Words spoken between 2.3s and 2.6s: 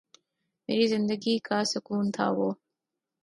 وہ